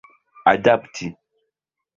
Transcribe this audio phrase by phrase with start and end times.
[0.51, 1.07] adapti